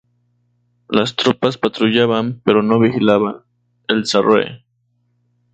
Las 0.89 1.15
tropas 1.15 1.59
patrullaban, 1.59 2.41
pero 2.43 2.63
no 2.63 2.79
vigilaban, 2.79 3.43
el 3.87 4.07
Sarre. 4.07 4.65